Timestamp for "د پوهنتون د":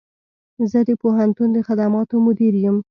0.89-1.57